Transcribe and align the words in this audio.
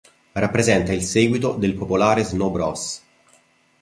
Rappresenta 0.31 0.93
il 0.93 1.03
seguito 1.03 1.53
del 1.53 1.75
popolare 1.75 2.23
"Snow 2.23 2.49
Bros". 2.49 3.03